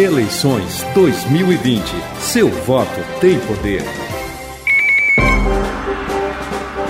[0.00, 1.82] Eleições 2020.
[2.20, 2.88] Seu voto
[3.20, 3.82] tem poder.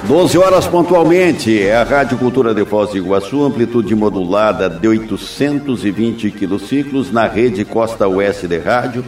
[0.06, 6.30] 12 horas pontualmente, é a Rádio Cultura de Foz do Iguaçu, amplitude modulada de 820
[6.30, 9.04] quilociclos na rede Costa Oeste de Rádio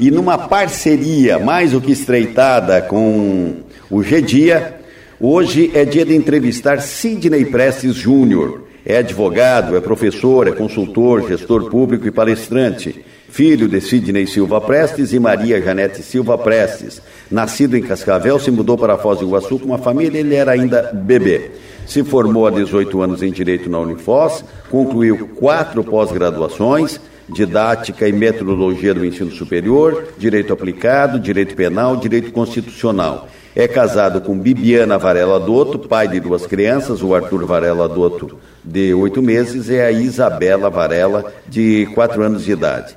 [0.00, 3.58] e numa parceria mais do que estreitada com
[3.88, 4.80] o G-Dia,
[5.20, 8.64] hoje é dia de entrevistar Sidney Prestes Júnior.
[8.84, 13.13] É advogado, é professor, é consultor, gestor público e palestrante.
[13.34, 17.02] Filho de Sidney Silva Prestes e Maria Janete Silva Prestes.
[17.28, 20.92] Nascido em Cascavel, se mudou para Foz do Iguaçu com uma família, ele era ainda
[20.94, 21.50] bebê.
[21.84, 28.94] Se formou há 18 anos em Direito na Unifoz, concluiu quatro pós-graduações, didática e metodologia
[28.94, 33.26] do ensino superior, direito aplicado, direito penal, direito constitucional.
[33.56, 38.94] É casado com Bibiana Varela Dotto, pai de duas crianças, o Arthur Varela Dotto, de
[38.94, 42.94] oito meses, e a Isabela Varela, de quatro anos de idade.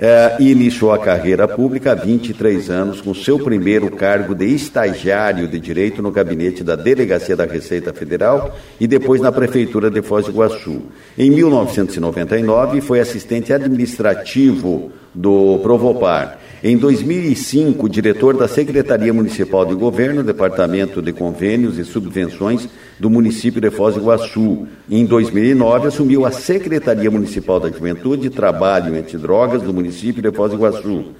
[0.00, 5.58] É, iniciou a carreira pública há 23 anos, com seu primeiro cargo de estagiário de
[5.58, 10.30] direito no gabinete da Delegacia da Receita Federal e depois na Prefeitura de Foz do
[10.30, 10.82] Iguaçu.
[11.18, 16.38] Em 1999, foi assistente administrativo do Provopar.
[16.62, 23.60] Em 2005, diretor da Secretaria Municipal de Governo, Departamento de Convênios e Subvenções do município
[23.60, 24.66] de Foz do Iguaçu.
[24.90, 30.50] Em 2009, assumiu a Secretaria Municipal da Juventude, Trabalho e Antidrogas do município de Foz
[30.50, 31.12] do Iguaçu.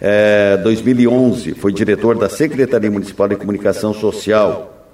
[0.00, 4.88] É, 2011, foi diretor da Secretaria Municipal de Comunicação Social.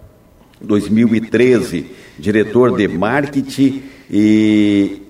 [0.61, 1.87] 2013,
[2.19, 5.06] diretor de Marketing e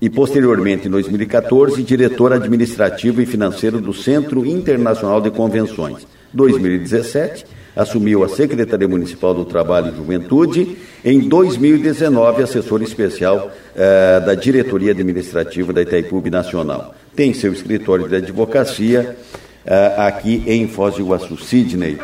[0.00, 6.06] e, posteriormente, em 2014, diretor administrativo e financeiro do Centro Internacional de Convenções.
[6.32, 10.76] 2017, assumiu a Secretaria Municipal do Trabalho e Juventude.
[11.04, 16.94] Em 2019, assessor especial eh, da Diretoria Administrativa da Itaipu Nacional.
[17.14, 19.16] Tem seu escritório de advocacia
[19.64, 21.38] eh, aqui em Foz do Iguaçu.
[21.38, 21.98] Sidney,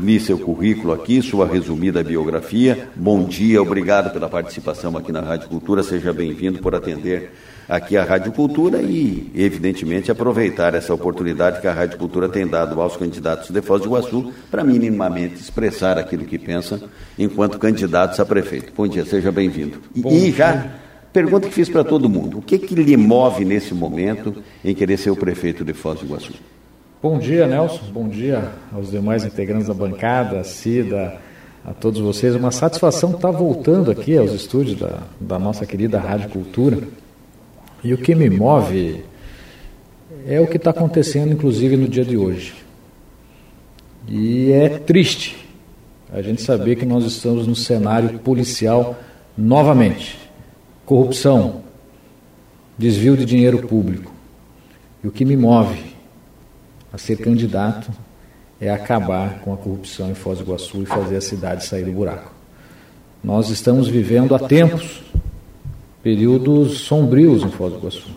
[0.00, 2.88] li seu currículo aqui, sua resumida biografia.
[2.94, 5.82] Bom dia, obrigado pela participação aqui na Rádio Cultura.
[5.82, 7.32] Seja bem-vindo por atender
[7.68, 12.80] aqui a Rádio Cultura e, evidentemente, aproveitar essa oportunidade que a Rádio Cultura tem dado
[12.80, 16.80] aos candidatos de Foz do Iguaçu para minimamente expressar aquilo que pensam
[17.18, 18.72] enquanto candidatos a prefeito.
[18.76, 19.78] Bom dia, seja bem-vindo.
[19.94, 20.74] E, e já
[21.12, 24.96] pergunta que fiz para todo mundo: o que, que lhe move nesse momento em querer
[24.96, 26.32] ser o prefeito de Foz do Iguaçu?
[27.00, 27.92] Bom dia, Nelson.
[27.92, 31.16] Bom dia aos demais integrantes da bancada, a Cida,
[31.64, 32.34] a todos vocês.
[32.34, 36.80] Uma satisfação estar voltando aqui aos estúdios da, da nossa querida Rádio Cultura.
[37.84, 39.04] E o que me move
[40.26, 42.52] é o que está acontecendo, inclusive, no dia de hoje.
[44.08, 45.36] E é triste
[46.12, 48.98] a gente saber que nós estamos no cenário policial
[49.36, 50.18] novamente.
[50.84, 51.60] Corrupção,
[52.76, 54.12] desvio de dinheiro público.
[55.04, 55.96] E o que me move
[56.98, 57.90] ser candidato
[58.60, 61.92] é acabar com a corrupção em Foz do Iguaçu e fazer a cidade sair do
[61.92, 62.32] buraco.
[63.22, 65.02] Nós estamos vivendo há tempos
[66.02, 68.08] períodos sombrios em Foz do Iguaçu.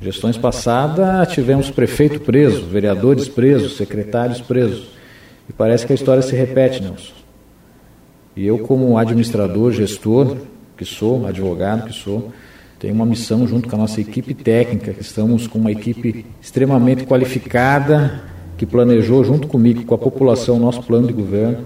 [0.00, 4.88] Gestões passadas tivemos prefeito preso, vereadores presos, secretários presos.
[5.48, 7.12] E parece que a história se repete, Nelson.
[8.36, 10.36] E eu, como administrador, gestor,
[10.76, 12.32] que sou, advogado que sou,
[12.78, 17.04] tem uma missão junto com a nossa equipe técnica, que estamos com uma equipe extremamente
[17.04, 18.22] qualificada,
[18.56, 21.64] que planejou junto comigo, com a população, o nosso plano de governo,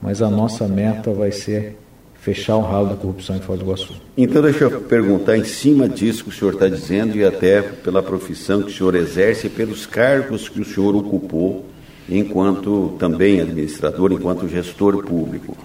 [0.00, 1.76] mas a nossa meta vai ser
[2.20, 3.94] fechar o ralo da corrupção em Foz do Iguaçu.
[4.16, 8.02] Então deixa eu perguntar em cima disso que o senhor está dizendo e até pela
[8.02, 11.64] profissão que o senhor exerce e pelos cargos que o senhor ocupou
[12.08, 15.56] enquanto também administrador, enquanto gestor público.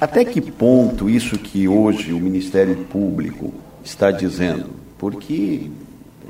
[0.00, 3.52] Até que ponto isso que hoje o Ministério Público
[3.88, 4.66] está dizendo,
[4.98, 5.70] porque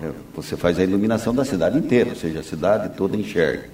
[0.02, 3.64] é, você faz a iluminação da cidade inteira, ou seja, a cidade toda enxerga.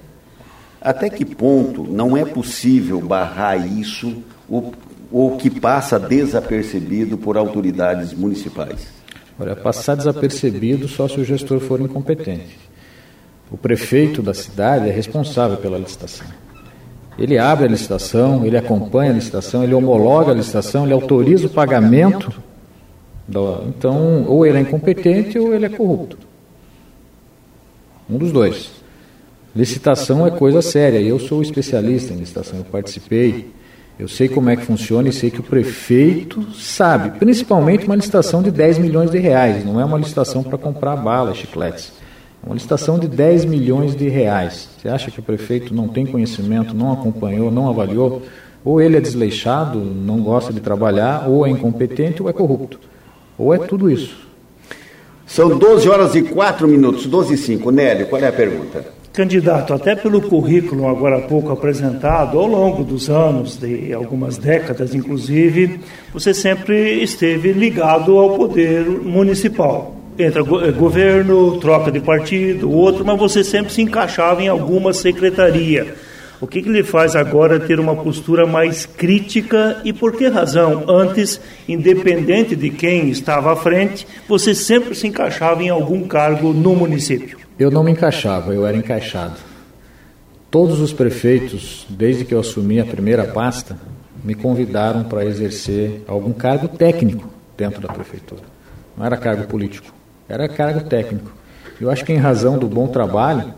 [0.80, 8.88] Até que ponto não é possível barrar isso ou, que passa desapercebido por autoridades municipais?
[9.38, 12.58] Olha, passar desapercebido só se o gestor for incompetente.
[13.50, 16.26] O prefeito da cidade é responsável pela licitação.
[17.18, 21.50] Ele abre a licitação, ele acompanha a licitação, ele homologa a licitação, ele autoriza o
[21.50, 22.32] pagamento
[23.28, 26.18] então, ou ele é incompetente ou ele é corrupto.
[28.08, 28.70] Um dos dois.
[29.56, 31.00] Licitação é coisa séria.
[31.00, 33.50] Eu sou especialista em licitação, eu participei.
[33.98, 38.42] Eu sei como é que funciona e sei que o prefeito sabe, principalmente uma licitação
[38.42, 41.92] de 10 milhões de reais, não é uma licitação para comprar balas, chicletes.
[42.42, 44.68] É uma licitação de 10 milhões de reais.
[44.76, 48.22] Você acha que o prefeito não tem conhecimento, não acompanhou, não avaliou?
[48.64, 52.80] Ou ele é desleixado, não gosta de trabalhar, ou é incompetente, ou é corrupto.
[53.38, 54.24] Ou é tudo isso?
[55.26, 57.70] São 12 horas e 4 minutos, 12 e 5.
[57.70, 58.84] Nélio, qual é a pergunta?
[59.12, 64.92] Candidato, até pelo currículo agora há pouco apresentado, ao longo dos anos, de algumas décadas
[64.92, 65.78] inclusive,
[66.12, 69.94] você sempre esteve ligado ao poder municipal.
[70.18, 75.94] Entra eh, governo, troca de partido, outro, mas você sempre se encaixava em alguma secretaria.
[76.44, 80.84] O que, que lhe faz agora ter uma postura mais crítica e por que razão?
[80.86, 86.76] Antes, independente de quem estava à frente, você sempre se encaixava em algum cargo no
[86.76, 87.38] município.
[87.58, 89.36] Eu não me encaixava, eu era encaixado.
[90.50, 93.78] Todos os prefeitos, desde que eu assumi a primeira pasta,
[94.22, 97.26] me convidaram para exercer algum cargo técnico
[97.56, 98.42] dentro da prefeitura.
[98.98, 99.94] Não era cargo político,
[100.28, 101.32] era cargo técnico.
[101.80, 103.54] Eu acho que em razão do bom trabalho,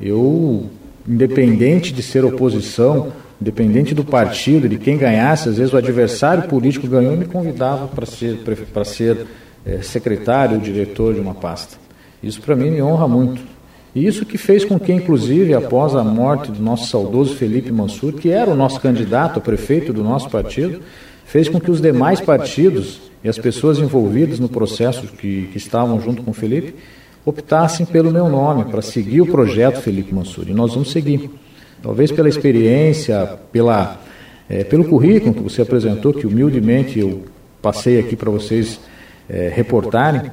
[0.00, 0.68] eu,
[1.06, 6.86] independente de ser oposição, independente do partido, de quem ganhasse, às vezes o adversário político
[6.86, 8.38] ganhou e me convidava para ser,
[8.72, 9.26] para ser
[9.66, 11.76] é, secretário ou diretor de uma pasta.
[12.22, 13.42] Isso para mim me honra muito.
[13.94, 18.14] E isso que fez com que, inclusive, após a morte do nosso saudoso Felipe Mansur,
[18.14, 20.80] que era o nosso candidato a prefeito do nosso partido,
[21.24, 26.00] fez com que os demais partidos e as pessoas envolvidas no processo que, que estavam
[26.00, 26.74] junto com o Felipe
[27.24, 30.48] optassem pelo meu nome para seguir o projeto Felipe Mansur.
[30.48, 31.30] E nós vamos seguir.
[31.82, 34.00] Talvez pela experiência, pela,
[34.48, 37.24] é, pelo currículo que você apresentou, que humildemente eu
[37.60, 38.80] passei aqui para vocês
[39.28, 40.30] é, reportarem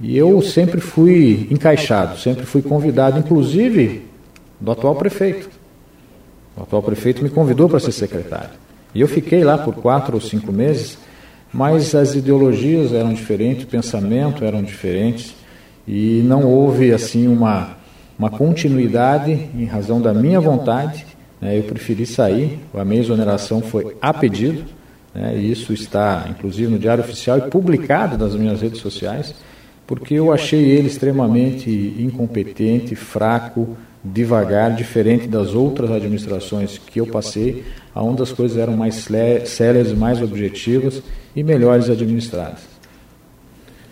[0.00, 4.02] e eu sempre fui encaixado, sempre fui convidado, inclusive
[4.60, 5.48] do atual prefeito.
[6.56, 8.50] O atual prefeito me convidou para ser secretário.
[8.94, 10.98] E eu fiquei lá por quatro ou cinco meses,
[11.52, 15.34] mas as ideologias eram diferentes, o pensamento eram diferentes,
[15.86, 17.76] e não houve assim uma,
[18.18, 21.06] uma continuidade em razão da minha vontade.
[21.40, 24.64] Né, eu preferi sair, a minha exoneração foi a pedido,
[25.14, 29.34] né, e isso está inclusive no Diário Oficial e publicado nas minhas redes sociais
[29.86, 37.64] porque eu achei ele extremamente incompetente, fraco, devagar, diferente das outras administrações que eu passei,
[37.94, 39.06] onde as coisas eram mais
[39.46, 41.02] sérias, mais objetivas
[41.34, 42.60] e melhores administradas.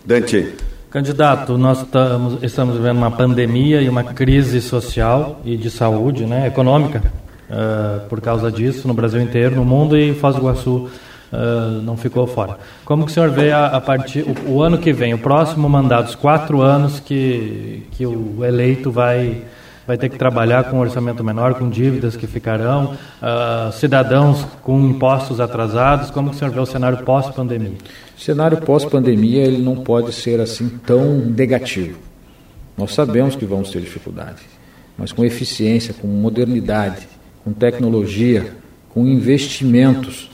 [0.05, 0.53] Dante.
[0.93, 6.45] Candidato, nós estamos, estamos vivendo uma pandemia e uma crise social e de saúde, né,
[6.45, 7.01] econômica,
[7.49, 10.87] uh, por causa disso, no Brasil inteiro, no mundo e Foz do Iguaçu
[11.31, 12.59] uh, não ficou fora.
[12.85, 15.67] Como que o senhor vê a, a partir o, o, ano que vem, o próximo
[15.67, 19.41] mandato, os quatro anos que, que o eleito vai
[19.85, 24.79] vai ter que trabalhar com um orçamento menor, com dívidas que ficarão, uh, cidadãos com
[24.79, 26.09] impostos atrasados.
[26.09, 27.77] Como que o senhor vê o cenário pós-pandemia?
[28.17, 31.99] O cenário pós-pandemia ele não pode ser assim tão negativo.
[32.77, 34.41] Nós sabemos que vamos ter dificuldade,
[34.97, 37.07] mas com eficiência, com modernidade,
[37.43, 38.53] com tecnologia,
[38.89, 40.29] com investimentos,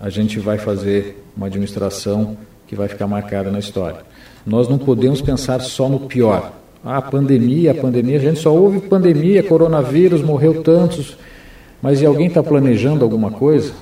[0.00, 2.36] a gente vai fazer uma administração
[2.66, 4.00] que vai ficar marcada na história.
[4.44, 6.52] Nós não podemos pensar só no pior.
[6.88, 11.18] Ah, pandemia, pandemia, a gente só ouve pandemia, coronavírus, morreu tantos.
[11.82, 13.72] Mas e alguém está planejando alguma coisa?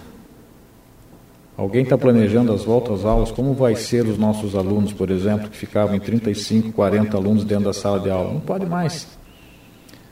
[1.54, 3.30] Alguém está planejando as voltas às aulas?
[3.30, 7.66] Como vai ser os nossos alunos, por exemplo, que ficavam em 35, 40 alunos dentro
[7.66, 8.32] da sala de aula?
[8.32, 9.06] Não pode mais.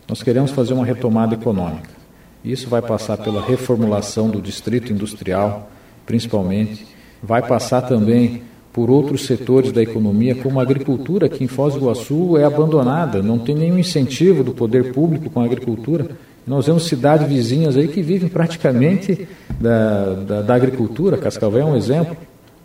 [0.07, 1.89] Nós queremos fazer uma retomada econômica.
[2.45, 5.71] Isso vai passar pela reformulação do distrito industrial,
[6.05, 6.87] principalmente,
[7.23, 8.43] vai passar também
[8.73, 13.23] por outros setores da economia, como a agricultura, que em Foz do Iguaçu é abandonada,
[13.23, 16.11] não tem nenhum incentivo do poder público com a agricultura.
[16.47, 19.29] Nós vemos cidades vizinhas aí que vivem praticamente
[19.61, 22.17] da, da, da agricultura, Cascavel é um exemplo.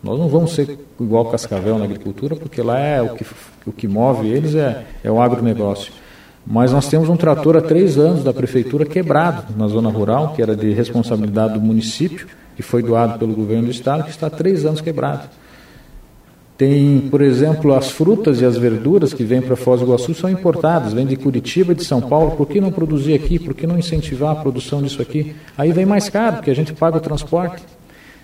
[0.02, 3.26] Nós não vamos ser igual Cascavel na agricultura, porque lá é o que,
[3.66, 5.92] o que move eles é, é o agronegócio.
[6.46, 10.42] Mas nós temos um trator há três anos da prefeitura quebrado na zona rural, que
[10.42, 14.30] era de responsabilidade do município, que foi doado pelo governo do estado, que está há
[14.30, 15.28] três anos quebrado.
[16.58, 20.28] Tem, por exemplo, as frutas e as verduras que vêm para Foz do Iguaçu são
[20.28, 22.32] importadas, vêm de Curitiba de São Paulo.
[22.32, 23.38] Por que não produzir aqui?
[23.38, 25.36] Por que não incentivar a produção disso aqui?
[25.56, 27.62] Aí vem mais caro, porque a gente paga o transporte.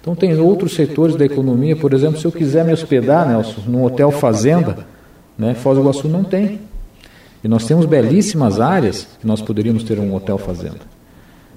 [0.02, 3.84] Então tem outros setores da economia, por exemplo, se eu quiser me hospedar, Nelson, num
[3.84, 4.80] hotel fazenda,
[5.38, 6.60] né, Foz do Iguaçu não tem.
[7.44, 10.82] E nós temos belíssimas áreas que nós poderíamos ter um hotel fazenda.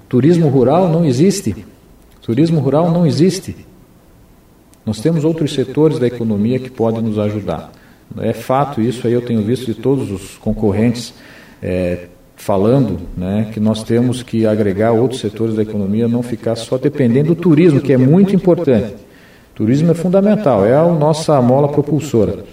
[0.08, 1.64] Turismo rural não existe.
[2.20, 3.56] Turismo rural não existe.
[4.86, 7.72] Nós temos outros setores da economia que podem nos ajudar.
[8.18, 11.12] É fato isso aí, eu tenho visto de todos os concorrentes
[11.60, 16.78] é, falando né, que nós temos que agregar outros setores da economia, não ficar só
[16.78, 18.94] dependendo do turismo, que é muito importante.
[19.56, 22.44] turismo é fundamental, é a nossa mola propulsora.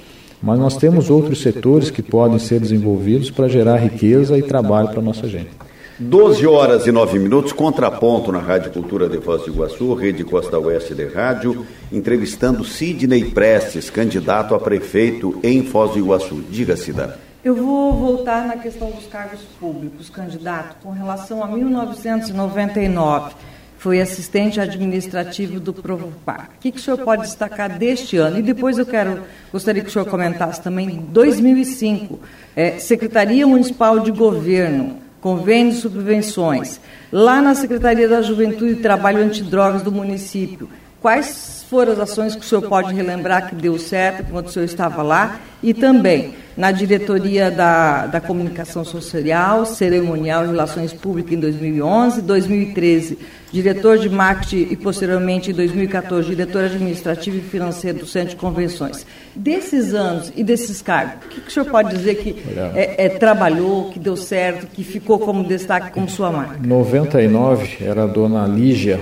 [0.42, 5.00] Mas nós temos outros setores que podem ser desenvolvidos para gerar riqueza e trabalho para
[5.00, 5.52] a nossa gente.
[6.00, 10.58] 12 horas e 9 minutos, contraponto na Rádio Cultura de Foz do Iguaçu, Rede Costa
[10.58, 16.44] Oeste de Rádio, entrevistando Sidney Prestes, candidato a prefeito em Foz do Iguaçu.
[16.50, 17.20] Diga, Cida.
[17.46, 23.36] Eu vou voltar na questão dos cargos públicos, candidato, com relação a 1999.
[23.78, 26.50] Foi assistente administrativo do Provopar.
[26.56, 28.40] O que, que o senhor pode destacar deste ano?
[28.40, 29.22] E depois eu quero,
[29.52, 32.20] gostaria que o senhor comentasse também 2005,
[32.56, 36.82] é, Secretaria Municipal de Governo convênios e subvenções.
[37.10, 40.70] Lá na Secretaria da Juventude e Trabalho Antidrogas do município,
[41.04, 44.66] quais foram as ações que o senhor pode relembrar que deu certo quando o senhor
[44.66, 45.38] estava lá?
[45.62, 53.18] E também na diretoria da, da comunicação social, cerimonial e relações públicas em 2011, 2013,
[53.52, 59.06] diretor de marketing e posteriormente em 2014, diretor administrativo e financeiro do Centro de Convenções.
[59.36, 62.36] Desses anos e desses cargos, o que, que o senhor pode dizer que
[62.76, 66.60] é, é, trabalhou, que deu certo, que ficou como destaque como sua marca?
[66.62, 69.02] 99 era a dona Lígia,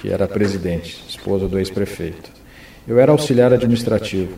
[0.00, 2.30] que era presidente, esposa do ex-prefeito.
[2.86, 4.34] Eu era auxiliar administrativo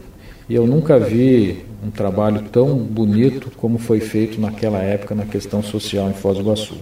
[0.48, 5.62] e eu nunca vi um trabalho tão bonito como foi feito naquela época na questão
[5.62, 6.76] social em Foz do Iguaçu.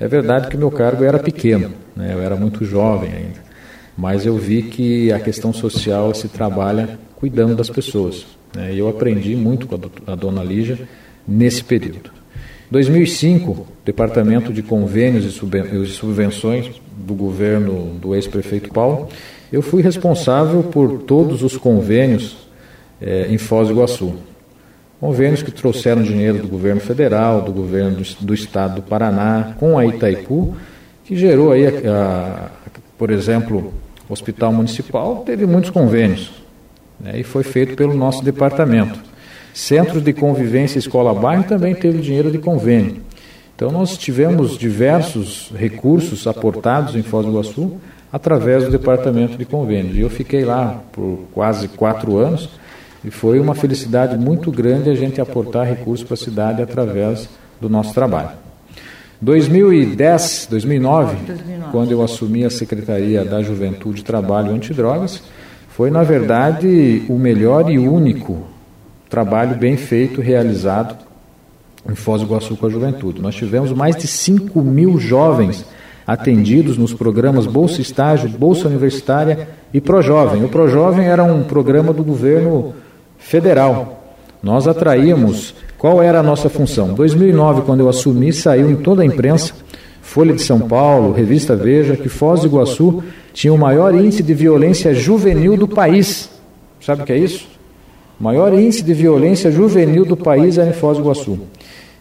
[0.00, 2.14] É verdade que meu cargo era pequeno, né?
[2.14, 3.40] eu era muito jovem ainda,
[3.96, 8.26] mas eu vi que a questão social se trabalha cuidando das pessoas.
[8.56, 8.74] Né?
[8.74, 10.78] E eu aprendi muito com a dona Lígia
[11.28, 12.10] nesse período.
[12.70, 19.08] 2005, Departamento de Convênios e Subvenções do governo do ex-prefeito Paulo,
[19.52, 22.48] eu fui responsável por todos os convênios
[23.00, 24.14] é, em Foz do Iguaçu.
[25.00, 29.76] Convênios que trouxeram dinheiro do governo federal, do governo do, do estado do Paraná, com
[29.76, 30.54] a Itaipu,
[31.04, 32.50] que gerou aí, a, a,
[32.96, 33.74] por exemplo,
[34.08, 36.30] o Hospital Municipal teve muitos convênios,
[37.00, 38.98] né, e foi feito pelo nosso departamento.
[39.52, 43.02] Centros de Convivência Escola Bairro também teve dinheiro de convênio.
[43.54, 47.80] Então nós tivemos diversos recursos aportados em Foz do Iguaçu
[48.12, 49.96] através do departamento de convênios.
[49.96, 52.48] E eu fiquei lá por quase quatro anos
[53.04, 57.28] e foi uma felicidade muito grande a gente aportar recursos para a cidade através
[57.60, 58.30] do nosso trabalho.
[59.20, 65.22] 2010, 2009, 2009, quando eu assumi a Secretaria da Juventude, Trabalho e Antidrogas,
[65.68, 68.42] foi, na verdade, o melhor e único
[69.08, 70.96] trabalho bem feito, realizado
[71.88, 73.20] em Foz do Iguaçu com a juventude.
[73.20, 75.64] Nós tivemos mais de 5 mil jovens
[76.06, 80.44] atendidos nos programas Bolsa Estágio, Bolsa Universitária e Projovem.
[80.44, 82.74] O Projovem era um programa do governo
[83.18, 84.02] federal.
[84.42, 85.54] Nós atraíamos.
[85.78, 86.94] Qual era a nossa função?
[86.94, 89.52] 2009, quando eu assumi, saiu em toda a imprensa,
[90.00, 94.34] Folha de São Paulo, Revista Veja, que Foz do Iguaçu tinha o maior índice de
[94.34, 96.30] violência juvenil do país.
[96.80, 97.48] Sabe o que é isso?
[98.20, 101.40] O maior índice de violência juvenil do país era em Foz do Iguaçu.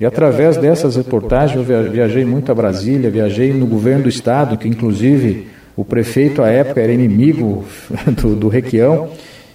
[0.02, 4.68] E através dessas reportagens eu viajei muito a Brasília, viajei no governo do estado, que
[4.68, 5.46] inclusive
[5.78, 7.64] o prefeito à época era inimigo
[8.20, 9.10] do, do Requião.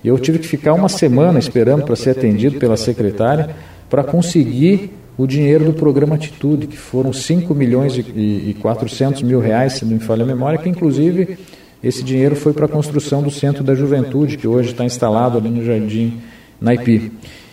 [0.04, 3.50] Eu tive que ficar uma semana esperando para ser atendido pela secretária
[3.90, 9.72] para conseguir o dinheiro do programa Atitude, que foram 5 milhões e 400 mil reais,
[9.72, 11.38] se não me falha a memória, que inclusive
[11.82, 15.48] esse dinheiro foi para a construção do Centro da Juventude, que hoje está instalado ali
[15.48, 16.20] no Jardim
[16.60, 17.10] Naipi.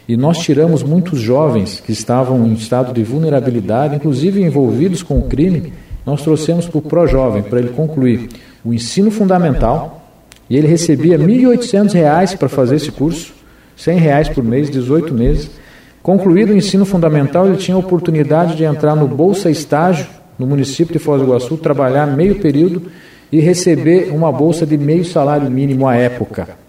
[0.07, 5.23] E nós tiramos muitos jovens que estavam em estado de vulnerabilidade, inclusive envolvidos com o
[5.23, 5.71] crime,
[6.05, 8.27] nós trouxemos para o Pro-Jovem, para ele concluir
[8.65, 10.01] o ensino fundamental,
[10.49, 13.33] e ele recebia R$ 1.800 para fazer esse curso,
[13.77, 15.49] R$ reais por mês, 18 meses.
[16.01, 20.05] Concluído o ensino fundamental, ele tinha a oportunidade de entrar no Bolsa Estágio,
[20.37, 22.83] no município de Foz do Iguaçu, trabalhar meio período
[23.31, 26.62] e receber uma bolsa de meio salário mínimo à época.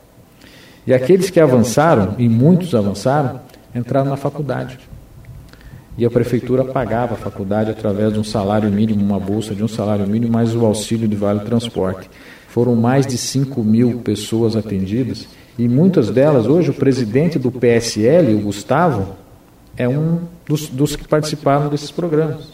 [0.86, 3.40] E aqueles que avançaram, e muitos avançaram,
[3.74, 4.78] entraram na faculdade.
[5.96, 9.68] E a prefeitura pagava a faculdade através de um salário mínimo, uma bolsa de um
[9.68, 12.10] salário mínimo, mais o auxílio de vale transporte.
[12.48, 15.26] Foram mais de 5 mil pessoas atendidas
[15.58, 19.14] e muitas delas, hoje, o presidente do PSL, o Gustavo,
[19.76, 22.52] é um dos, dos que participaram desses programas.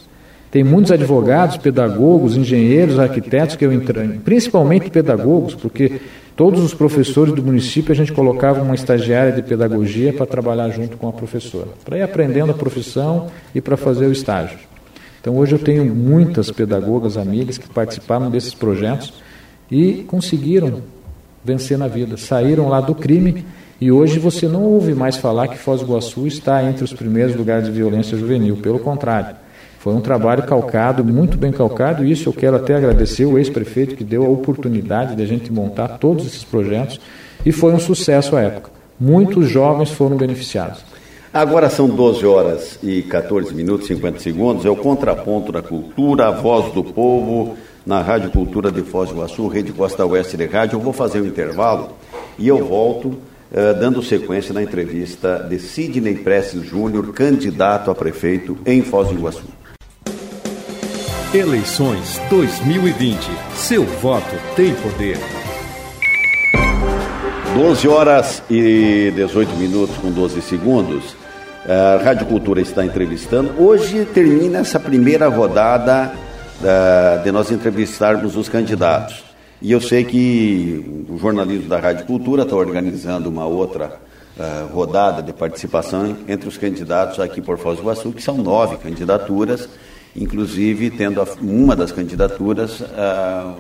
[0.50, 6.00] Tem muitos advogados, pedagogos, engenheiros, arquitetos que eu entrei, principalmente pedagogos, porque
[6.40, 10.96] todos os professores do município a gente colocava uma estagiária de pedagogia para trabalhar junto
[10.96, 14.58] com a professora, para ir aprendendo a profissão e para fazer o estágio.
[15.20, 19.12] Então hoje eu tenho muitas pedagogas amigas que participaram desses projetos
[19.70, 20.80] e conseguiram
[21.44, 22.16] vencer na vida.
[22.16, 23.44] Saíram lá do crime
[23.78, 27.36] e hoje você não ouve mais falar que Foz do Iguaçu está entre os primeiros
[27.36, 28.56] lugares de violência juvenil.
[28.56, 29.36] Pelo contrário,
[29.80, 33.96] foi um trabalho calcado, muito bem calcado, e isso eu quero até agradecer o ex-prefeito
[33.96, 37.00] que deu a oportunidade de a gente montar todos esses projetos
[37.46, 38.70] e foi um sucesso à época.
[39.00, 40.84] Muitos jovens foram beneficiados.
[41.32, 44.66] Agora são 12 horas e 14 minutos e 50 segundos.
[44.66, 47.56] É o contraponto da cultura, a voz do povo,
[47.86, 50.76] na Rádio Cultura de Foz do Iguaçu, Rede Costa Oeste de Rádio.
[50.76, 51.92] Eu vou fazer um intervalo
[52.38, 58.58] e eu volto uh, dando sequência na entrevista de Sidney Prestes Júnior, candidato a prefeito
[58.66, 59.59] em Foz do Iguaçu.
[61.32, 63.16] Eleições 2020.
[63.54, 65.16] Seu voto tem poder.
[67.54, 71.14] 12 horas e 18 minutos com 12 segundos.
[71.68, 73.54] A Rádio Cultura está entrevistando.
[73.62, 76.12] Hoje termina essa primeira rodada
[76.60, 79.22] uh, de nós entrevistarmos os candidatos.
[79.62, 84.00] E eu sei que o jornalismo da Rádio Cultura está organizando uma outra
[84.36, 88.78] uh, rodada de participação entre os candidatos aqui por Foz do Iguaçu, que são nove
[88.78, 89.68] candidaturas,
[90.14, 93.54] inclusive tendo a, uma das candidaturas, uh,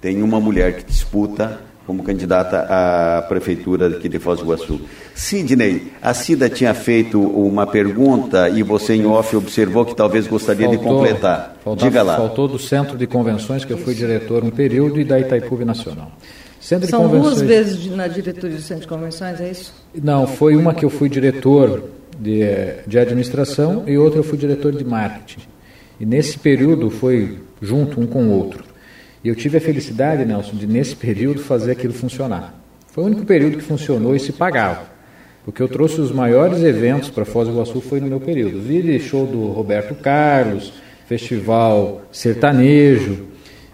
[0.00, 4.80] tem uma mulher que disputa como candidata à prefeitura aqui de Foz do Iguaçu.
[5.14, 10.68] Sidney, a Cida tinha feito uma pergunta e você em off observou que talvez gostaria
[10.68, 11.56] faltou, de completar.
[11.62, 12.16] Faltou, Diga lá.
[12.16, 16.12] Faltou do Centro de Convenções, que eu fui diretor um período, e da Itaipu Nacional.
[16.60, 19.74] Centro São duas vezes na diretoria do Centro de Convenções, é isso?
[19.92, 21.82] Não, foi uma que eu fui diretor
[22.16, 22.42] de,
[22.86, 25.40] de administração e outra eu fui diretor de marketing.
[26.00, 28.64] E nesse período foi junto um com o outro.
[29.24, 32.60] E eu tive a felicidade, Nelson, de nesse período fazer aquilo funcionar.
[32.88, 34.90] Foi o único período que funcionou e se pagava.
[35.44, 38.60] Porque eu trouxe os maiores eventos para Foz do Iguaçu foi no meu período.
[38.60, 40.72] Vi show do Roberto Carlos,
[41.06, 43.24] festival sertanejo.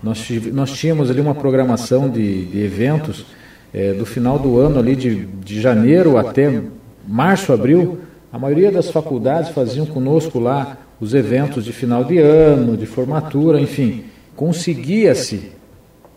[0.03, 3.27] Nós, nós tínhamos ali uma programação de, de eventos
[3.73, 6.63] é, do final do ano, ali de, de janeiro até
[7.07, 7.99] março, abril.
[8.33, 13.61] A maioria das faculdades faziam conosco lá os eventos de final de ano, de formatura,
[13.61, 14.05] enfim
[14.39, 15.51] conseguia-se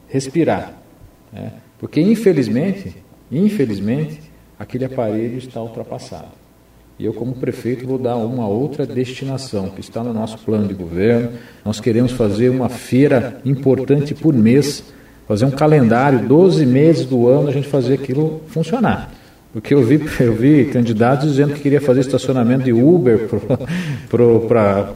[0.07, 0.73] respirar.
[1.33, 1.53] Né?
[1.79, 2.95] Porque, infelizmente,
[3.31, 4.21] infelizmente,
[4.59, 6.39] aquele aparelho está ultrapassado.
[6.99, 10.75] E eu, como prefeito, vou dar uma outra destinação, que está no nosso plano de
[10.75, 11.31] governo.
[11.65, 14.83] Nós queremos fazer uma feira importante por mês,
[15.27, 19.11] fazer um calendário, 12 meses do ano, a gente fazer aquilo funcionar.
[19.53, 23.27] Porque eu vi, eu vi candidatos dizendo que queria fazer estacionamento de Uber
[24.09, 24.93] para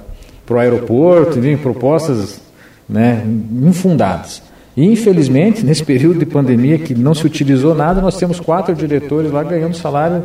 [0.50, 2.42] o aeroporto, enfim, propostas
[2.88, 3.24] né,
[3.62, 4.42] infundadas.
[4.76, 9.32] E, infelizmente, nesse período de pandemia que não se utilizou nada, nós temos quatro diretores
[9.32, 10.24] lá ganhando salário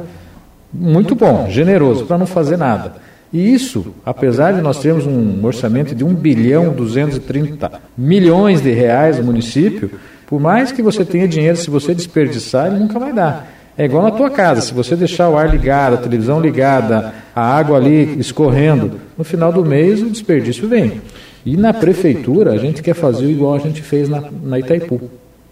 [0.72, 2.94] muito bom, generoso, para não fazer nada.
[3.32, 9.18] E isso, apesar de nós termos um orçamento de 1 bilhão 230 milhões de reais
[9.18, 9.90] no município,
[10.26, 13.59] por mais que você tenha dinheiro, se você desperdiçar, ele nunca vai dar.
[13.80, 17.40] É igual na tua casa, se você deixar o ar ligado, a televisão ligada, a
[17.40, 21.00] água ali escorrendo, no final do mês o desperdício vem.
[21.46, 25.00] E na prefeitura a gente quer fazer igual a gente fez na, na Itaipu.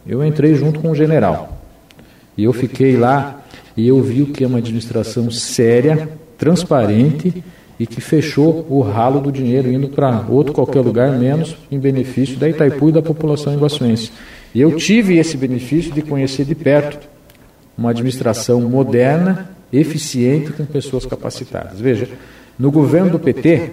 [0.06, 1.58] Eu entrei junto com o general.
[2.36, 3.40] E eu fiquei lá
[3.74, 7.42] e eu vi o que é uma administração séria, transparente
[7.80, 12.36] e que fechou o ralo do dinheiro indo para outro qualquer lugar, menos em benefício
[12.36, 14.12] da Itaipu e da população iguaçuense.
[14.54, 17.16] E eu tive esse benefício de conhecer de perto
[17.78, 21.80] uma administração moderna, eficiente com pessoas capacitadas.
[21.80, 22.08] Veja,
[22.58, 23.70] no governo do PT,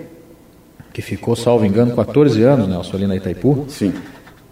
[0.93, 3.65] que ficou, salvo engano, 14 anos, Nelson, ali na Itaipu.
[3.67, 3.91] Sim.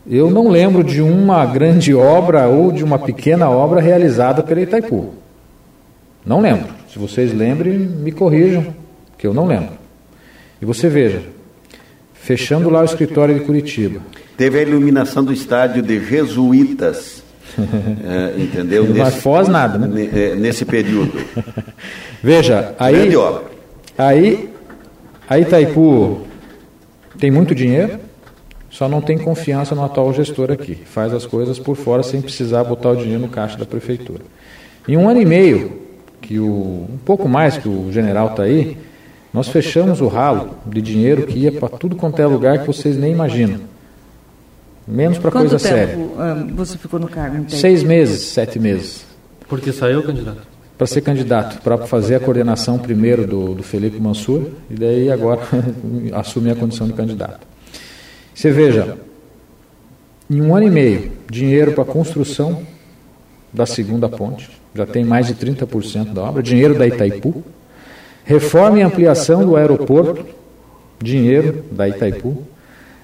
[0.09, 5.13] Eu não lembro de uma grande obra ou de uma pequena obra realizada pela Itaipu.
[6.25, 6.67] Não lembro.
[6.91, 8.73] Se vocês lembrem, me corrijam,
[9.17, 9.71] que eu não lembro.
[10.61, 11.21] E você veja,
[12.13, 14.01] fechando lá o escritório de Curitiba.
[14.35, 17.22] Teve a iluminação do estádio de Jesuítas.
[18.05, 18.83] É, entendeu?
[18.83, 20.09] Nesse, Mas Foz nada, né?
[20.13, 21.13] É, nesse período.
[22.21, 22.95] Veja, aí.
[22.95, 23.43] Grande obra.
[23.97, 24.49] Aí
[25.29, 26.21] a Itaipu
[27.17, 27.99] tem muito dinheiro,
[28.69, 30.75] só não tem confiança no atual gestor aqui.
[30.75, 34.21] Faz as coisas por fora sem precisar botar o dinheiro no caixa da prefeitura.
[34.87, 35.81] Em um ano e meio,
[36.21, 38.77] que o, um pouco mais que o general está aí,
[39.33, 42.97] nós fechamos o ralo de dinheiro que ia para tudo quanto é lugar que vocês
[42.97, 43.59] nem imaginam.
[44.87, 45.97] Menos para coisa tempo, séria.
[46.55, 47.49] Você ficou no cargo?
[47.49, 49.05] Seis meses, sete meses.
[49.47, 50.53] Porque saiu, candidato?
[50.77, 55.41] para ser candidato, para fazer a coordenação primeiro do, do Felipe Mansur e daí agora
[56.13, 57.45] assumir a condição de candidato.
[58.33, 58.97] Você veja,
[60.29, 62.63] em um ano e meio, dinheiro para a construção
[63.51, 67.43] da segunda ponte, já tem mais de 30% da obra, dinheiro da Itaipu,
[68.25, 70.25] reforma e ampliação do aeroporto,
[70.99, 72.43] dinheiro da Itaipu,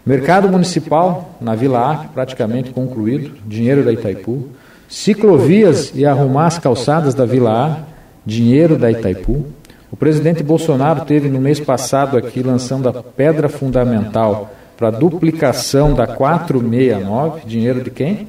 [0.10, 4.50] mercado municipal na Vila A, praticamente concluído, dinheiro da Itaipu,
[4.88, 7.78] Ciclovias e arrumar as calçadas da Vila A,
[8.26, 9.45] dinheiro da Itaipu.
[9.91, 15.93] O presidente Bolsonaro teve no mês passado aqui lançando a pedra fundamental para a duplicação
[15.93, 18.28] da 469, dinheiro de quem?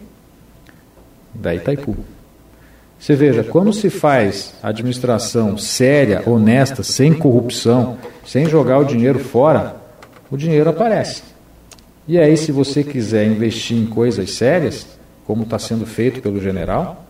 [1.32, 1.96] Da Itaipu.
[2.98, 9.76] Você veja, quando se faz administração séria, honesta, sem corrupção, sem jogar o dinheiro fora,
[10.30, 11.29] o dinheiro aparece.
[12.10, 14.84] E aí, se você quiser investir em coisas sérias,
[15.24, 17.06] como está sendo feito pelo general,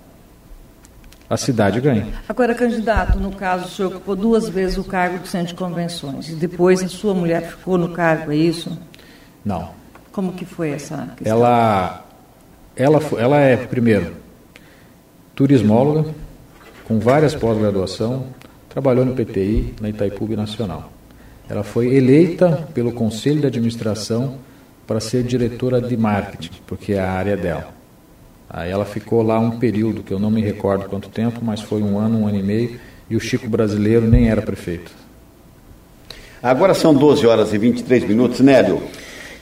[1.27, 2.07] a cidade ganha.
[2.29, 6.29] Agora, candidato, no caso, o senhor ocupou duas vezes o cargo do centro de convenções.
[6.29, 8.79] E depois a sua mulher ficou no cargo, é isso?
[9.43, 9.71] Não.
[10.13, 11.35] Como que foi essa questão?
[11.35, 12.05] Ela,
[12.77, 14.13] ela, ela é, primeiro,
[15.35, 16.15] turismóloga,
[16.87, 18.27] com várias pós-graduação,
[18.69, 20.93] trabalhou no PTI, na Itaipu Nacional.
[21.49, 24.50] Ela foi eleita pelo Conselho de Administração
[24.91, 27.69] para ser diretora de marketing, porque é a área dela.
[28.51, 31.81] Aí ela ficou lá um período, que eu não me recordo quanto tempo, mas foi
[31.81, 34.91] um ano, um ano e meio, e o Chico brasileiro nem era prefeito.
[36.43, 38.83] Agora são 12 horas e 23 minutos, Nélio.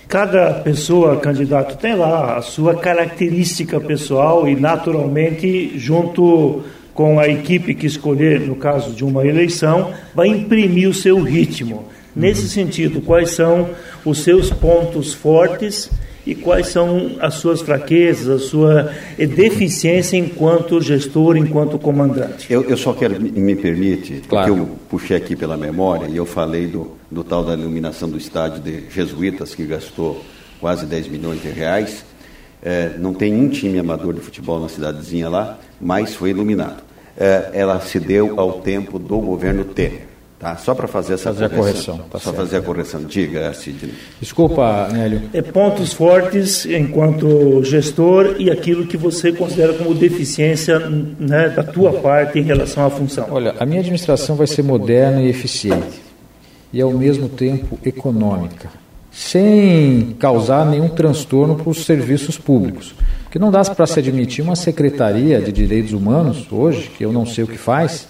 [0.07, 7.75] Cada pessoa, candidato, tem lá a sua característica pessoal e, naturalmente, junto com a equipe
[7.75, 11.87] que escolher, no caso de uma eleição, vai imprimir o seu ritmo.
[12.15, 13.71] Nesse sentido, quais são
[14.09, 15.91] os seus pontos fortes
[16.29, 22.53] e quais são as suas fraquezas, a sua deficiência enquanto gestor, enquanto comandante?
[22.53, 24.55] Eu, eu só quero, me permite, claro.
[24.55, 28.19] porque eu puxei aqui pela memória e eu falei do, do tal da iluminação do
[28.19, 30.23] estádio de Jesuítas, que gastou
[30.61, 32.05] quase 10 milhões de reais.
[32.63, 36.83] É, não tem um time amador de futebol na cidadezinha lá, mas foi iluminado.
[37.17, 40.08] É, ela se deu ao tempo do governo Temer.
[40.39, 40.57] Tá?
[40.57, 41.95] Só para fazer essa fazer correção.
[41.95, 42.37] A correção tá Só certo.
[42.37, 43.03] fazer a correção.
[43.03, 43.93] Diga, Sidney.
[44.21, 45.23] Desculpa, Nélio.
[45.33, 51.93] É pontos fortes enquanto gestor e aquilo que você considera como deficiência né, da tua
[51.95, 53.27] parte em relação à função.
[53.31, 56.09] Olha, a minha administração vai ser moderna e eficiente
[56.73, 58.71] e ao mesmo tempo econômica,
[59.11, 62.95] sem causar nenhum transtorno para os serviços públicos.
[63.25, 67.27] Porque não dá para se admitir uma secretaria de direitos humanos hoje, que eu não
[67.27, 68.07] sei o que faz,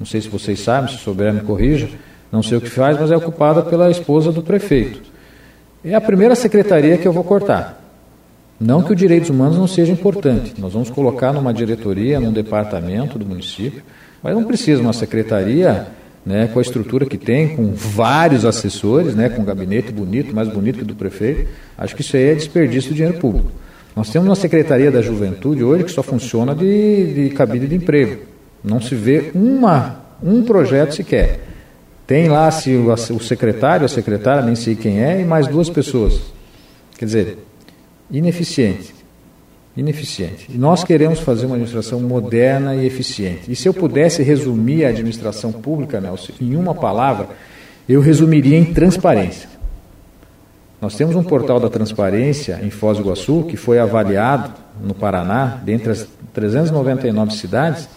[0.00, 1.88] não sei se vocês sabem, se souber me corrija,
[2.32, 5.02] não sei o que faz, mas é ocupada pela esposa do prefeito.
[5.84, 7.78] É a primeira secretaria que eu vou cortar.
[8.58, 13.18] Não que o direitos humanos não seja importante, nós vamos colocar numa diretoria, num departamento
[13.18, 13.82] do município,
[14.22, 15.86] mas não precisa uma secretaria
[16.24, 20.48] né, com a estrutura que tem, com vários assessores, né, com um gabinete bonito, mais
[20.48, 21.48] bonito que do prefeito.
[21.76, 23.50] Acho que isso aí é desperdício de dinheiro público.
[23.96, 28.29] Nós temos uma Secretaria da Juventude hoje que só funciona de, de de emprego.
[28.62, 31.40] Não se vê uma, um projeto sequer.
[32.06, 35.70] Tem lá se o, o secretário, a secretária, nem sei quem é, e mais duas
[35.70, 36.20] pessoas.
[36.98, 37.38] Quer dizer,
[38.10, 38.94] ineficiente.
[39.76, 40.46] Ineficiente.
[40.52, 43.50] E nós queremos fazer uma administração moderna e eficiente.
[43.50, 47.28] E se eu pudesse resumir a administração pública, Nelson, em uma palavra,
[47.88, 49.48] eu resumiria em transparência.
[50.80, 55.60] Nós temos um portal da transparência em Foz do Iguaçu, que foi avaliado no Paraná,
[55.62, 57.88] dentre as 399 cidades,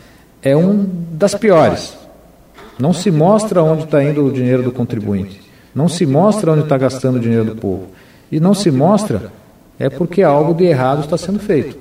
[0.44, 1.98] é um das piores.
[2.78, 5.42] Não se mostra onde está indo o dinheiro do contribuinte.
[5.74, 7.88] Não se mostra onde está gastando o dinheiro do povo.
[8.32, 9.32] E não se mostra
[9.80, 11.78] é porque algo de errado está sendo feito.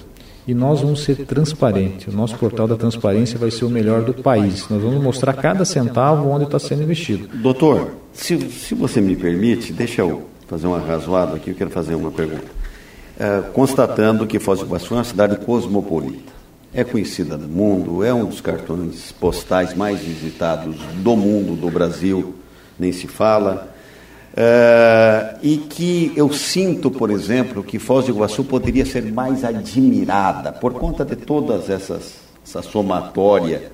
[0.47, 2.13] E nós vamos ser transparentes.
[2.13, 4.69] O nosso portal da transparência vai ser o melhor do país.
[4.69, 7.29] Nós vamos mostrar cada centavo onde está sendo investido.
[7.35, 11.51] Doutor, se, se você me permite, deixa eu fazer um arrazoado aqui.
[11.51, 12.47] Eu quero fazer uma pergunta.
[13.19, 16.42] É, constatando que Foz do Iguaçu é uma cidade cosmopolita
[16.75, 22.35] é conhecida no mundo, é um dos cartões postais mais visitados do mundo, do Brasil,
[22.79, 23.73] nem se fala.
[24.35, 30.51] É, e que eu sinto, por exemplo, que Foz do Iguaçu poderia ser mais admirada
[30.53, 33.71] por conta de todas essas essa somatória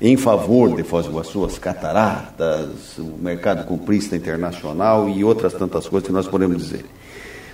[0.00, 5.88] em favor de Foz do Iguaçu, as cataratas, o mercado cumprista internacional e outras tantas
[5.88, 6.84] coisas que nós podemos dizer.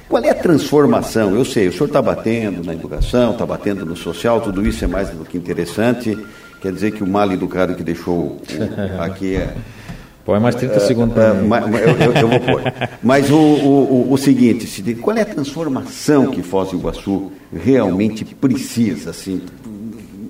[0.08, 1.34] Qual é a transformação?
[1.34, 4.88] Eu sei, o senhor está batendo na educação, está batendo no social, tudo isso é
[4.88, 6.16] mais do que interessante.
[6.60, 8.40] Quer dizer que o mal educado que deixou
[9.00, 9.54] aqui é.
[10.24, 11.50] Põe mais 30 segundos para mim.
[11.50, 12.62] Eu, eu, eu, vou pôr.
[13.02, 19.10] Mas o, o, o seguinte, qual é a transformação que Foz do Iguaçu realmente precisa,
[19.10, 19.42] assim,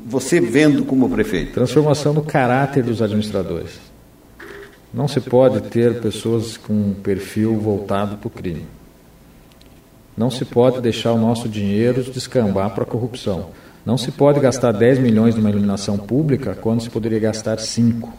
[0.04, 1.52] você vendo como prefeito?
[1.52, 3.78] Transformação no caráter dos administradores.
[4.92, 8.66] Não se pode ter pessoas com um perfil voltado para o crime.
[10.16, 13.48] Não se pode deixar o nosso dinheiro descambar para a corrupção.
[13.84, 18.12] Não se pode gastar 10 milhões numa iluminação pública quando se poderia gastar 5.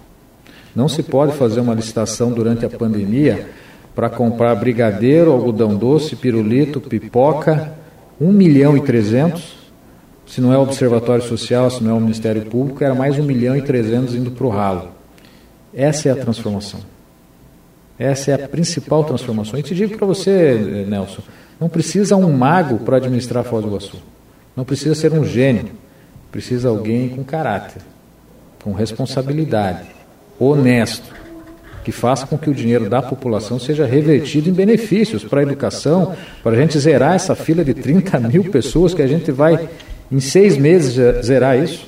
[0.76, 3.50] Não se pode fazer uma licitação durante a pandemia
[3.96, 7.74] para comprar brigadeiro, algodão doce, pirulito, pipoca,
[8.20, 9.56] 1 milhão e 300.
[10.28, 13.24] Se não é o Observatório Social, se não é o Ministério Público, era mais 1
[13.24, 14.90] milhão e 300 indo para o ralo.
[15.74, 16.82] Essa é a transformação.
[17.98, 19.58] Essa é a principal transformação.
[19.58, 21.22] E te digo para você, Nelson,
[21.60, 23.98] não precisa um mago para administrar Foz do Iguaçu.
[24.56, 25.70] Não precisa ser um gênio.
[26.32, 27.82] precisa alguém com caráter,
[28.62, 29.86] com responsabilidade,
[30.38, 31.14] honesto,
[31.84, 36.14] que faça com que o dinheiro da população seja revertido em benefícios para a educação,
[36.44, 39.70] para a gente zerar essa fila de 30 mil pessoas que a gente vai,
[40.12, 41.88] em seis meses, zerar isso.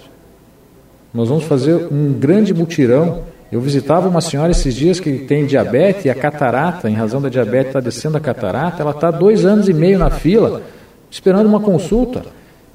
[1.14, 3.24] Nós vamos fazer um grande mutirão.
[3.52, 7.30] Eu visitava uma senhora esses dias que tem diabetes e a catarata, em razão da
[7.30, 8.82] diabetes, está descendo a catarata.
[8.82, 10.64] Ela está dois anos e meio na fila,
[11.10, 12.26] esperando uma consulta.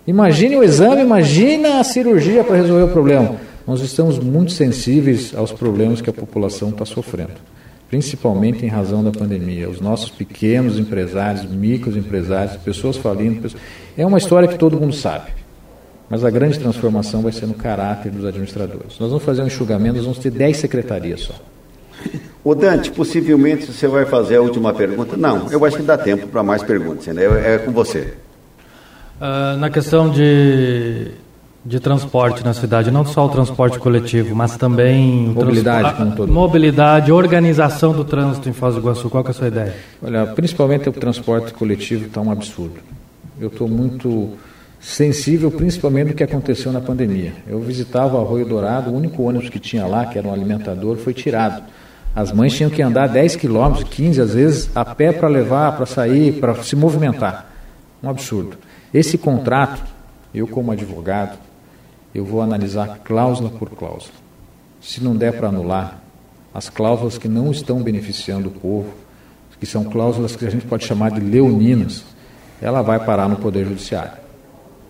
[0.07, 3.37] Imagine o exame, imagina a cirurgia para resolver o problema.
[3.67, 7.35] Nós estamos muito sensíveis aos problemas que a população está sofrendo,
[7.89, 9.69] principalmente em razão da pandemia.
[9.69, 13.49] Os nossos pequenos empresários, microempresários, pessoas falindo.
[13.97, 15.42] É uma história que todo mundo sabe.
[16.13, 18.99] Mas a grande transformação vai ser no caráter dos administradores.
[19.01, 21.33] Nós vamos fazer um enxugamento, nós vamos ter 10 secretarias só.
[22.45, 25.17] O Dante, possivelmente você vai fazer a última pergunta.
[25.17, 27.07] Não, eu acho que dá tempo para mais perguntas.
[27.15, 27.25] Né?
[27.25, 28.13] É com você.
[29.19, 31.13] Uh, na questão de,
[31.65, 36.31] de transporte na cidade, não só o transporte coletivo, mas também mobilidade como todo.
[36.31, 39.09] Mobilidade, organização do trânsito em Foz do Iguaçu.
[39.09, 39.75] Qual é a sua ideia?
[40.03, 42.81] Olha, principalmente o transporte coletivo está um absurdo.
[43.41, 44.37] Eu estou muito
[44.83, 47.33] sensível, principalmente do que aconteceu na pandemia.
[47.47, 50.97] Eu visitava o Arroio Dourado, o único ônibus que tinha lá, que era um alimentador,
[50.97, 51.63] foi tirado.
[52.15, 55.87] As mães tinham que andar 10 quilômetros, 15 às vezes, a pé para levar, para
[55.87, 57.51] sair, para se movimentar.
[58.03, 58.59] Um absurdo.
[58.93, 59.83] Esse contrato,
[60.35, 61.39] eu como advogado,
[62.13, 64.13] eu vou analisar cláusula por cláusula.
[64.81, 66.03] Se não der para anular,
[66.53, 68.93] as cláusulas que não estão beneficiando o povo,
[69.61, 72.05] que são cláusulas que a gente pode chamar de leoninas,
[72.61, 74.22] ela vai parar no Poder Judiciário.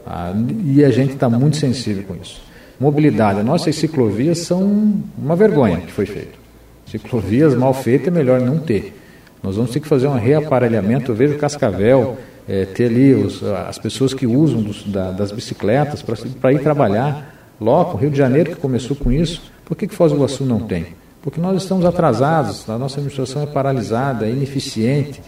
[0.06, 0.32] Ah,
[0.64, 2.42] e a gente está muito sensível com isso.
[2.78, 3.40] Mobilidade.
[3.40, 6.38] As nossas ciclovias são uma vergonha que foi feito.
[6.86, 8.98] Ciclovias mal feitas é melhor não ter.
[9.42, 11.10] Nós vamos ter que fazer um reaparelhamento.
[11.10, 12.16] Eu vejo Cascavel,
[12.48, 16.02] é, ter ali os, as pessoas que usam dos, da, das bicicletas
[16.40, 17.54] para ir trabalhar.
[17.60, 20.60] Logo, Rio de Janeiro que começou com isso, por que, que Foz do Iguaçu não
[20.60, 20.86] tem?
[21.22, 25.22] Porque nós estamos atrasados, a nossa administração é paralisada, é ineficiente.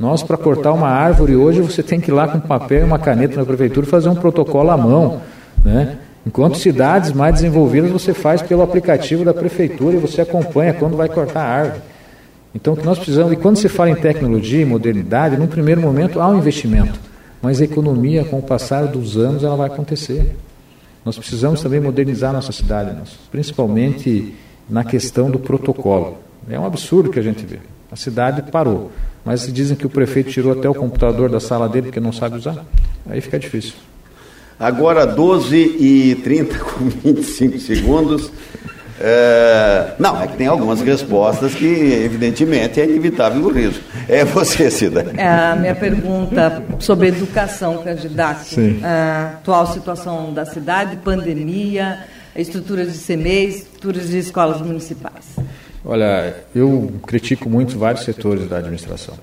[0.00, 2.98] Nós, para cortar uma árvore hoje, você tem que ir lá com papel e uma
[2.98, 5.20] caneta na prefeitura fazer um protocolo à mão.
[5.62, 5.98] Né?
[6.26, 11.06] Enquanto cidades mais desenvolvidas, você faz pelo aplicativo da prefeitura e você acompanha quando vai
[11.06, 11.82] cortar a árvore.
[12.54, 15.82] Então, o que nós precisamos, e quando se fala em tecnologia e modernidade, num primeiro
[15.82, 16.98] momento há um investimento,
[17.42, 20.34] mas a economia, com o passar dos anos, ela vai acontecer.
[21.04, 22.96] Nós precisamos também modernizar nossa cidade,
[23.30, 24.34] principalmente
[24.66, 26.16] na questão do protocolo.
[26.48, 27.58] É um absurdo que a gente vê.
[27.92, 28.90] A cidade parou,
[29.24, 32.36] mas dizem que o prefeito tirou até o computador da sala dele porque não sabe
[32.36, 32.64] usar.
[33.08, 33.74] Aí fica difícil.
[34.58, 38.30] Agora 12 e 30 com 25 segundos.
[39.02, 43.80] É, não, é que tem algumas respostas que, evidentemente, é inevitável o riso.
[44.06, 45.06] É você, Cida.
[45.16, 48.44] É, a minha pergunta sobre educação, candidato.
[48.44, 48.78] Sim.
[48.84, 52.00] A atual situação da cidade, pandemia,
[52.36, 55.36] estruturas de CMEs, estruturas de escolas municipais.
[55.84, 59.14] Olha, eu critico muito vários setores da administração.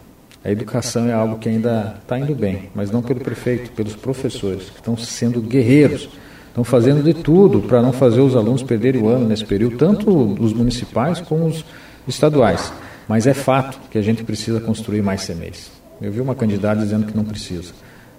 [0.44, 4.70] A educação é algo que ainda está indo bem, mas não pelo prefeito, pelos professores,
[4.70, 6.10] que estão sendo guerreiros
[6.58, 10.10] estão fazendo de tudo para não fazer os alunos perderem o ano nesse período, tanto
[10.10, 11.64] os municipais como os
[12.08, 12.74] estaduais.
[13.08, 15.70] Mas é fato que a gente precisa construir mais CMEs.
[16.02, 17.74] Eu vi uma candidata dizendo que não precisa,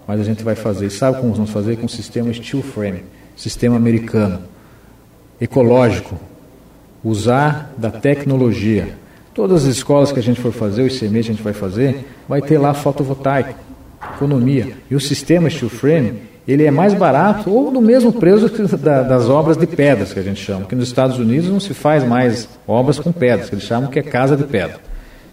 [0.07, 0.87] mas a gente vai fazer.
[0.87, 1.77] E sabe como vamos fazer?
[1.79, 3.03] Com o sistema steel frame,
[3.37, 4.43] sistema americano,
[5.41, 6.17] ecológico,
[7.03, 8.97] usar da tecnologia.
[9.35, 12.07] Todas as escolas que a gente for fazer, os CMEs que a gente vai fazer,
[12.29, 13.55] vai ter lá fotovoltaico,
[14.17, 14.77] economia.
[14.91, 16.15] E o sistema steel frame
[16.49, 20.43] ele é mais barato ou no mesmo preço das obras de pedras que a gente
[20.43, 23.91] chama, que nos Estados Unidos não se faz mais obras com pedras, que eles chamam
[23.91, 24.81] que é casa de pedra.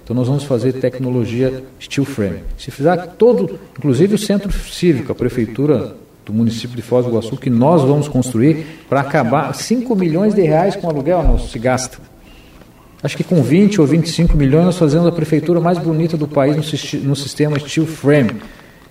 [0.04, 2.39] Então nós vamos fazer tecnologia steel frame.
[2.58, 5.95] Se fizer todo, inclusive o centro cívico, a prefeitura
[6.26, 10.42] do município de Foz do Iguaçu, que nós vamos construir para acabar 5 milhões de
[10.42, 12.00] reais com aluguel não se gasta.
[13.04, 16.56] Acho que com 20 ou 25 milhões nós fazemos a prefeitura mais bonita do país
[17.04, 18.42] no, sistema steel frame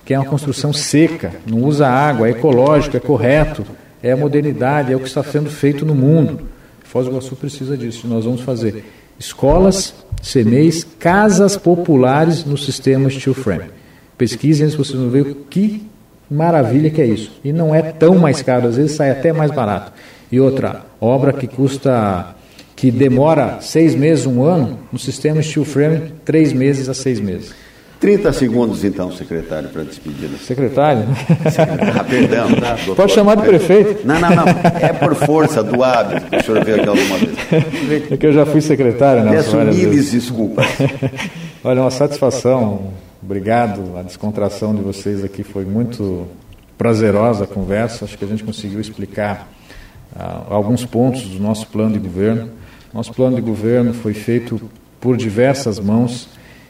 [0.05, 3.65] que é uma construção seca, não usa água, é ecológico, é correto,
[4.03, 6.41] é a modernidade, é o que está sendo feito no mundo.
[6.83, 8.07] Foz do Iguaçu precisa disso.
[8.07, 8.85] Nós vamos fazer
[9.19, 13.65] escolas, CMEs, casas populares no sistema steel frame.
[14.19, 15.89] Pesquisem se vocês vão ver que
[16.31, 17.33] maravilha que é isso.
[17.45, 19.93] E não é tão mais caro, às vezes sai até mais barato.
[20.31, 22.35] E outra, obra que custa,
[22.75, 27.55] que demora seis meses, um ano, no sistema steel frame, três meses a seis meses.
[28.05, 30.37] 30 segundos, então, secretário, para despedida.
[30.37, 31.05] Secretário?
[31.99, 32.49] Ah, perdão.
[32.57, 34.07] Tá, Pode chamar de prefeito.
[34.07, 34.45] Não, não, não.
[34.79, 38.13] É por força do hábito que o senhor veio aqui alguma vez.
[38.13, 39.31] É que eu já fui secretário, né?
[39.37, 40.67] Peço miles desculpas.
[41.65, 42.93] Olha, uma satisfação.
[43.25, 43.97] Obrigado.
[43.97, 46.27] A descontração de vocês aqui foi muito
[46.77, 48.05] prazerosa conversa.
[48.05, 49.49] Acho que a gente conseguiu explicar
[50.15, 52.51] ah, alguns pontos do nosso plano de governo.
[52.93, 54.61] Nosso plano de governo foi feito
[55.01, 56.29] por diversas mãos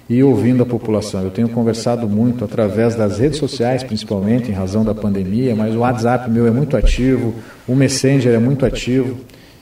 [0.08, 1.24] e ouvindo a população.
[1.24, 5.80] Eu tenho conversado muito através das redes sociais, principalmente em razão da pandemia, mas o
[5.80, 7.34] WhatsApp meu é muito ativo,
[7.66, 9.16] o Messenger é muito ativo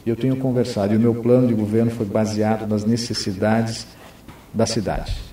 [0.05, 0.93] e eu tenho conversado.
[0.93, 3.87] E o meu plano de governo foi baseado nas necessidades
[4.53, 5.32] da cidade.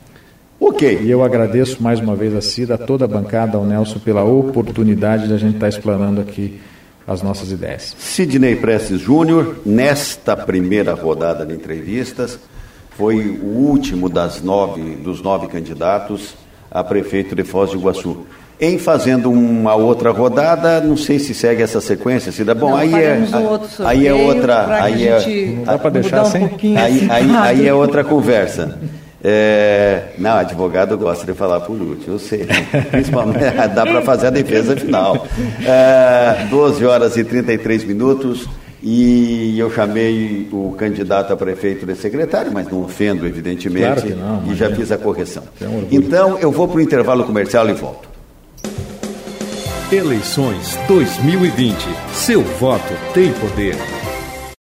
[0.60, 1.00] Ok.
[1.04, 4.24] E eu agradeço mais uma vez a Cida, a toda a bancada, ao Nelson, pela
[4.24, 6.60] oportunidade de a gente estar explanando aqui
[7.08, 7.96] as nossas ideias.
[7.98, 12.38] Sidney Prestes Júnior, nesta primeira rodada de entrevistas,
[12.92, 16.36] foi o último das nove, dos nove candidatos
[16.70, 18.26] a prefeito de Foz do Iguaçu.
[18.62, 22.54] Em fazendo uma outra rodada, não sei se segue essa sequência, Cida.
[22.54, 26.26] Bom, Não, aí é, um aí é outra, aí é, Não dá para deixar um
[26.26, 26.78] sem.
[26.78, 28.78] aí, aí, aí é outra conversa.
[29.24, 32.48] É, não, advogado gosta de falar por último, eu sei.
[32.90, 33.40] Principalmente
[33.76, 35.28] dá para fazer a defesa final.
[35.66, 38.48] É, 12 horas e 33 minutos.
[38.82, 44.14] E eu chamei o candidato a prefeito de secretário, mas não ofendo, evidentemente, Claro que
[44.14, 45.44] não, e já fiz a correção.
[45.60, 45.86] É um.
[45.92, 48.08] Então, eu vou para o intervalo comercial e volto.
[49.92, 51.76] Eleições 2020.
[52.14, 53.76] Seu voto tem poder.